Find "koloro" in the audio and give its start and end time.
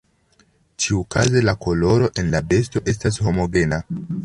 1.67-2.09